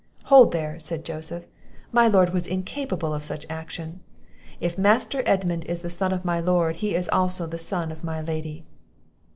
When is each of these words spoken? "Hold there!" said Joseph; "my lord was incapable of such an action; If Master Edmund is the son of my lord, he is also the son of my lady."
"Hold 0.33 0.51
there!" 0.51 0.79
said 0.79 1.05
Joseph; 1.05 1.45
"my 1.91 2.07
lord 2.07 2.31
was 2.31 2.47
incapable 2.47 3.13
of 3.13 3.23
such 3.23 3.45
an 3.45 3.51
action; 3.51 3.99
If 4.59 4.75
Master 4.75 5.21
Edmund 5.27 5.63
is 5.65 5.83
the 5.83 5.91
son 5.91 6.11
of 6.11 6.25
my 6.25 6.39
lord, 6.39 6.77
he 6.77 6.95
is 6.95 7.07
also 7.09 7.45
the 7.45 7.59
son 7.59 7.91
of 7.91 8.03
my 8.03 8.19
lady." 8.19 8.65